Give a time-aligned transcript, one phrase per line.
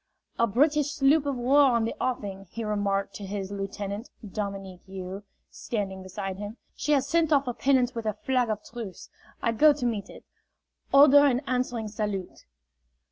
[0.39, 5.21] "A British sloop of war in the offing," he remarked to his lieutenant, Dominique You,
[5.51, 6.57] standing beside him.
[6.75, 9.11] "She has sent off a pinnace with a flag of truce.
[9.43, 10.23] I go to meet it.
[10.91, 12.45] Order an answering salute."